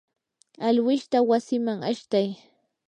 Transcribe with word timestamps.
alwishta 0.67 1.19
wasiman 1.29 1.79
ashtay. 1.91 2.29